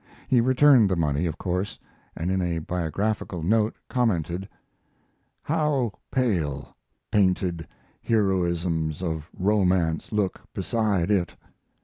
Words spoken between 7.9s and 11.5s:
heroisms of romance look beside it!